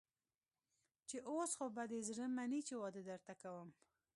چې 1.09 1.17
اوس 1.29 1.51
خو 1.57 1.65
به 1.75 1.83
دې 1.91 1.99
زړه 2.07 2.25
مني 2.35 2.61
چې 2.67 2.73
واده 2.81 3.01
درته 3.09 3.33
کوم. 3.41 3.69